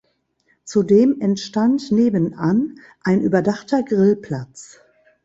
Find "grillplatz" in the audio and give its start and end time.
3.83-4.79